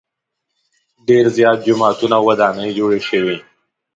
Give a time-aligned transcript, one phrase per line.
[1.07, 3.37] ډېر زیات جوماتونه او ودانۍ جوړې شوې.